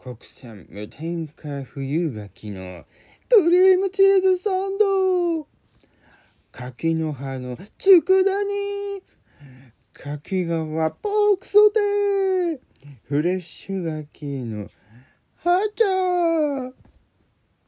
[0.00, 2.84] 国産無添加冬柿の
[3.28, 5.48] クリームチーズサンド。
[6.52, 9.02] 柿の葉の佃煮。
[9.92, 12.58] 柿皮ポークソテー。
[13.08, 14.68] フレッシュ柿の
[15.42, 16.37] ハチャー